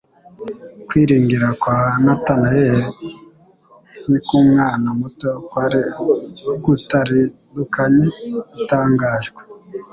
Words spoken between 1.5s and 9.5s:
kwa Natanaeli nk'nk'umwana muto kwari gutaridukanye bitangajwe